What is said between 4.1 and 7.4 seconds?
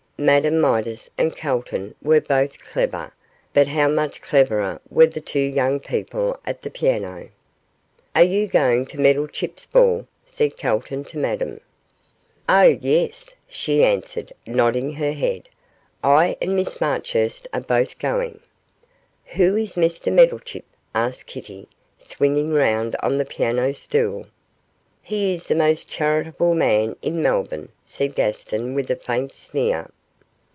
cleverer were the two young people at the piano.